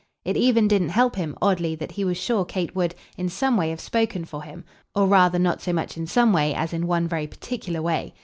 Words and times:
It 0.25 0.35
even 0.35 0.67
didn't 0.67 0.89
help 0.89 1.15
him, 1.15 1.35
oddly, 1.43 1.75
that 1.75 1.91
he 1.91 2.03
was 2.03 2.17
sure 2.17 2.43
Kate 2.43 2.75
would 2.75 2.95
in 3.17 3.29
some 3.29 3.55
way 3.55 3.69
have 3.69 3.79
spoken 3.79 4.25
for 4.25 4.41
him 4.41 4.63
or 4.95 5.05
rather 5.05 5.37
not 5.37 5.61
so 5.61 5.71
much 5.73 5.95
in 5.95 6.07
some 6.07 6.33
way 6.33 6.55
as 6.55 6.73
in 6.73 6.87
one 6.87 7.07
very 7.07 7.27
particular 7.27 7.83
way. 7.83 8.15